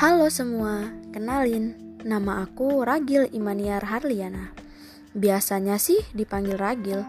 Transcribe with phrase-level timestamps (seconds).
[0.00, 4.48] Halo semua, kenalin, nama aku Ragil Imaniar Harliana.
[5.12, 7.04] Biasanya sih dipanggil Ragil.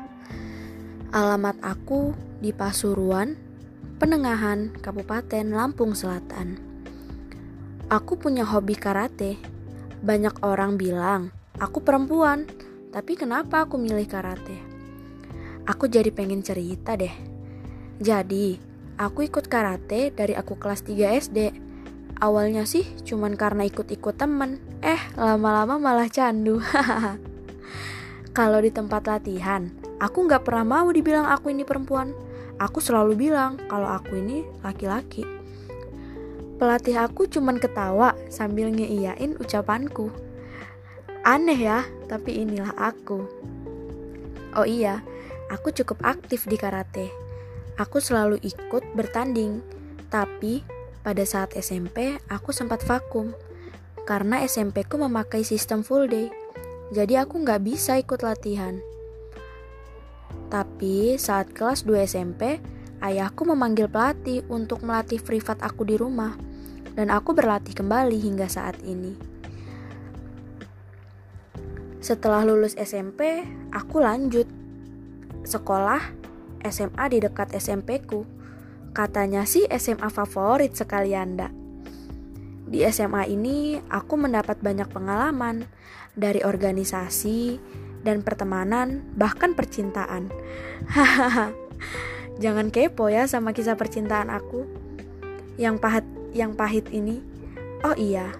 [1.15, 2.11] Alamat aku
[2.43, 3.39] di Pasuruan,
[3.95, 6.59] Penengahan, Kabupaten Lampung Selatan.
[7.87, 9.39] Aku punya hobi karate.
[10.03, 11.31] Banyak orang bilang
[11.63, 12.43] aku perempuan,
[12.91, 14.59] tapi kenapa aku milih karate?
[15.63, 17.15] Aku jadi pengen cerita deh.
[18.03, 18.59] Jadi,
[18.99, 21.70] aku ikut karate dari aku kelas 3 SD
[22.21, 26.61] Awalnya sih cuman karena ikut-ikut temen, eh lama-lama malah candu.
[28.37, 32.13] Kalau di tempat latihan, aku nggak pernah mau dibilang aku ini perempuan.
[32.61, 35.25] Aku selalu bilang kalau aku ini laki-laki.
[36.61, 40.13] Pelatih aku cuman ketawa sambil ngeiyain ucapanku.
[41.25, 43.25] Aneh ya, tapi inilah aku.
[44.53, 45.01] Oh iya,
[45.49, 47.09] aku cukup aktif di karate.
[47.81, 49.65] Aku selalu ikut bertanding,
[50.13, 50.61] tapi
[51.01, 53.33] pada saat SMP, aku sempat vakum
[54.05, 56.29] karena SMP ku memakai sistem full day.
[56.93, 58.77] Jadi aku nggak bisa ikut latihan.
[60.51, 62.59] Tapi saat kelas 2 SMP,
[62.99, 66.35] ayahku memanggil pelatih untuk melatih privat aku di rumah.
[66.91, 69.15] Dan aku berlatih kembali hingga saat ini.
[72.03, 74.43] Setelah lulus SMP, aku lanjut
[75.47, 76.03] sekolah
[76.67, 78.27] SMA di dekat SMP ku
[78.91, 81.47] Katanya sih SMA favorit sekali Anda.
[82.71, 85.67] Di SMA ini aku mendapat banyak pengalaman
[86.15, 87.59] dari organisasi
[88.03, 90.31] dan pertemanan, bahkan percintaan.
[90.91, 91.55] Hahaha.
[92.39, 94.67] Jangan kepo ya sama kisah percintaan aku.
[95.55, 97.23] Yang pahit yang pahit ini.
[97.83, 98.31] Oh iya,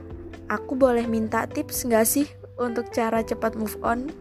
[0.52, 2.28] aku boleh minta tips nggak sih
[2.60, 4.12] untuk cara cepat move on?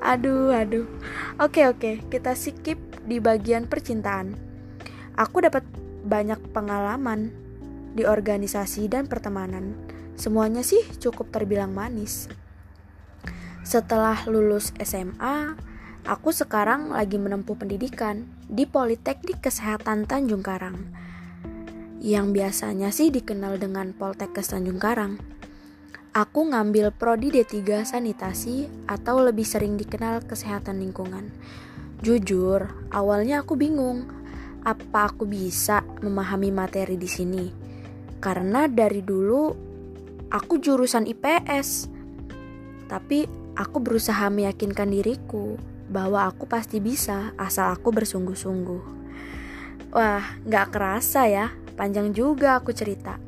[0.00, 0.88] Aduh, aduh.
[1.36, 4.49] Oke, oke, kita skip di bagian percintaan.
[5.18, 5.66] Aku dapat
[6.04, 7.34] banyak pengalaman
[7.94, 9.74] di organisasi dan pertemanan.
[10.14, 12.28] Semuanya sih cukup terbilang manis.
[13.64, 15.54] Setelah lulus SMA,
[16.04, 20.90] aku sekarang lagi menempuh pendidikan di Politeknik Kesehatan Tanjung Karang.
[22.00, 25.20] Yang biasanya sih dikenal dengan Poltekkes Tanjung Karang.
[26.10, 31.30] Aku ngambil prodi D3 sanitasi atau lebih sering dikenal kesehatan lingkungan.
[32.02, 34.10] Jujur, awalnya aku bingung
[34.64, 37.46] apa aku bisa memahami materi di sini?
[38.20, 39.70] Karena dari dulu
[40.30, 41.88] aku jurusan IPS.
[42.86, 43.24] Tapi
[43.56, 45.56] aku berusaha meyakinkan diriku
[45.90, 48.82] bahwa aku pasti bisa asal aku bersungguh-sungguh.
[49.90, 53.18] Wah, gak kerasa ya, panjang juga aku cerita.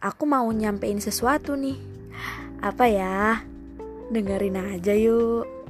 [0.00, 1.76] Aku mau nyampein sesuatu nih.
[2.64, 3.44] Apa ya?
[4.08, 5.61] Dengerin aja yuk.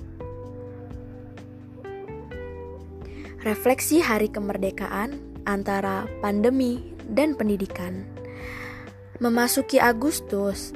[3.43, 5.19] Refleksi hari kemerdekaan
[5.51, 8.07] antara pandemi dan pendidikan.
[9.19, 10.71] Memasuki Agustus,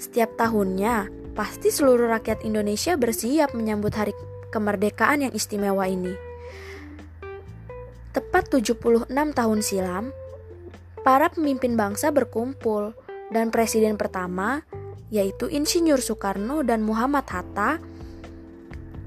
[0.00, 4.16] setiap tahunnya pasti seluruh rakyat Indonesia bersiap menyambut hari
[4.48, 6.16] kemerdekaan yang istimewa ini.
[8.16, 10.04] Tepat 76 tahun silam,
[11.04, 12.96] para pemimpin bangsa berkumpul
[13.28, 14.64] dan presiden pertama,
[15.12, 17.76] yaitu Insinyur Soekarno dan Muhammad Hatta,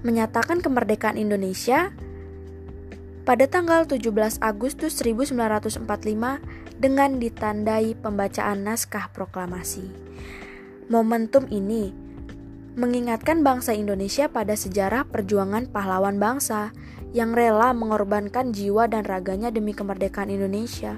[0.06, 1.90] menyatakan kemerdekaan Indonesia
[3.30, 5.86] pada tanggal 17 Agustus 1945
[6.82, 9.86] dengan ditandai pembacaan naskah proklamasi.
[10.90, 11.94] Momentum ini
[12.74, 16.74] mengingatkan bangsa Indonesia pada sejarah perjuangan pahlawan bangsa
[17.14, 20.98] yang rela mengorbankan jiwa dan raganya demi kemerdekaan Indonesia.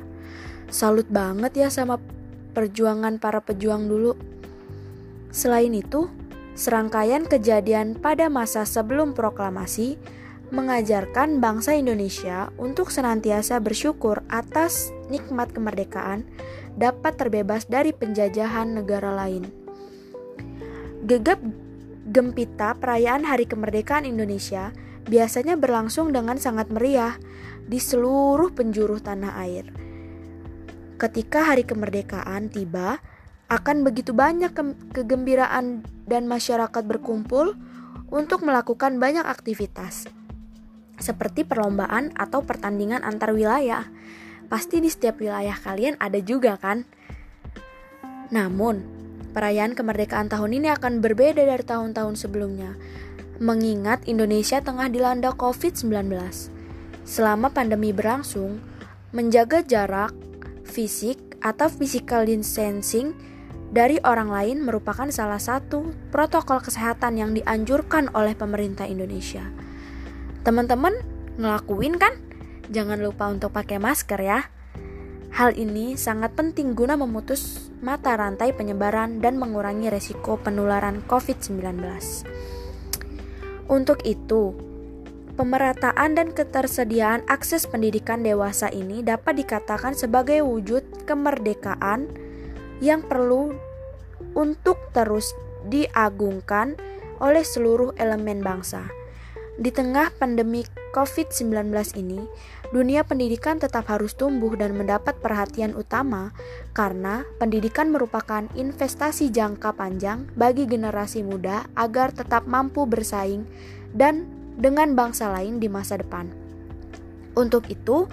[0.71, 1.99] Salut banget ya sama
[2.55, 4.15] perjuangan para pejuang dulu.
[5.35, 6.07] Selain itu,
[6.55, 9.99] serangkaian kejadian pada masa sebelum proklamasi
[10.51, 16.27] mengajarkan bangsa Indonesia untuk senantiasa bersyukur atas nikmat kemerdekaan
[16.75, 19.47] dapat terbebas dari penjajahan negara lain.
[21.07, 21.39] Gegap
[22.11, 24.75] gempita perayaan Hari Kemerdekaan Indonesia
[25.07, 27.15] biasanya berlangsung dengan sangat meriah
[27.65, 29.65] di seluruh penjuru tanah air.
[30.99, 33.01] Ketika hari kemerdekaan tiba,
[33.49, 34.63] akan begitu banyak ke
[34.93, 37.57] kegembiraan dan masyarakat berkumpul
[38.13, 40.05] untuk melakukan banyak aktivitas
[41.01, 43.89] seperti perlombaan atau pertandingan antar wilayah.
[44.47, 46.87] Pasti di setiap wilayah kalian ada juga kan?
[48.31, 48.85] Namun,
[49.35, 52.79] perayaan kemerdekaan tahun ini akan berbeda dari tahun-tahun sebelumnya,
[53.41, 55.91] mengingat Indonesia tengah dilanda COVID-19.
[57.03, 58.61] Selama pandemi berlangsung,
[59.11, 60.15] menjaga jarak
[60.63, 63.11] fisik atau physical distancing
[63.71, 69.47] dari orang lain merupakan salah satu protokol kesehatan yang dianjurkan oleh pemerintah Indonesia.
[70.41, 70.97] Teman-teman
[71.37, 72.17] ngelakuin kan?
[72.73, 74.49] Jangan lupa untuk pakai masker ya.
[75.31, 81.61] Hal ini sangat penting guna memutus mata rantai penyebaran dan mengurangi resiko penularan COVID-19.
[83.71, 84.51] Untuk itu,
[85.39, 92.11] pemerataan dan ketersediaan akses pendidikan dewasa ini dapat dikatakan sebagai wujud kemerdekaan
[92.83, 93.55] yang perlu
[94.35, 95.31] untuk terus
[95.69, 96.75] diagungkan
[97.21, 99.00] oleh seluruh elemen bangsa.
[99.59, 100.63] Di tengah pandemi
[100.95, 102.23] COVID-19 ini,
[102.71, 106.31] dunia pendidikan tetap harus tumbuh dan mendapat perhatian utama
[106.71, 113.43] karena pendidikan merupakan investasi jangka panjang bagi generasi muda agar tetap mampu bersaing
[113.91, 114.23] dan
[114.55, 116.31] dengan bangsa lain di masa depan.
[117.35, 118.07] Untuk itu,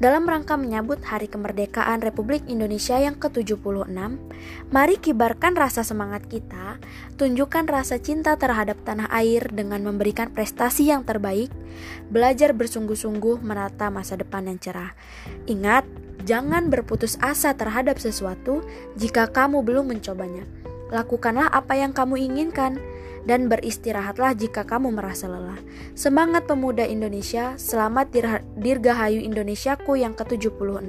[0.00, 3.92] dalam rangka menyambut Hari Kemerdekaan Republik Indonesia yang ke-76,
[4.72, 6.80] mari kibarkan rasa semangat kita,
[7.20, 11.52] tunjukkan rasa cinta terhadap tanah air dengan memberikan prestasi yang terbaik,
[12.08, 14.96] belajar bersungguh-sungguh menata masa depan yang cerah.
[15.44, 15.84] Ingat,
[16.24, 18.64] jangan berputus asa terhadap sesuatu
[18.96, 20.46] jika kamu belum mencobanya.
[20.92, 22.76] Lakukanlah apa yang kamu inginkan
[23.24, 25.56] dan beristirahatlah jika kamu merasa lelah.
[25.96, 28.12] Semangat pemuda Indonesia, selamat
[28.60, 30.84] dirgahayu Indonesiaku yang ke-76.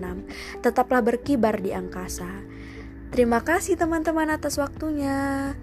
[0.60, 2.28] Tetaplah berkibar di angkasa.
[3.14, 5.54] Terima kasih teman-teman atas waktunya.